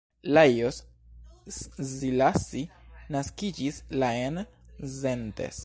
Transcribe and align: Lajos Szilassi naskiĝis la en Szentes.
Lajos 0.35 0.79
Szilassi 1.87 2.63
naskiĝis 3.17 3.81
la 4.05 4.13
en 4.27 4.41
Szentes. 4.97 5.59